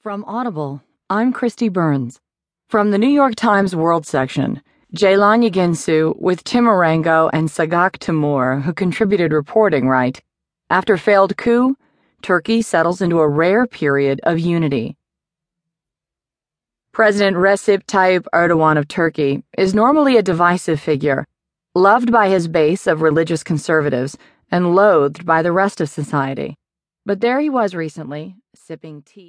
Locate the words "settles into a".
12.62-13.26